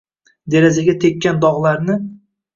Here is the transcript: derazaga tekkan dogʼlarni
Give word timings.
derazaga 0.53 0.95
tekkan 1.03 1.39
dogʼlarni 1.45 1.99